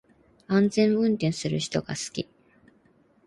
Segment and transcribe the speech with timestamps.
[0.47, 2.27] 安全運転する人が好き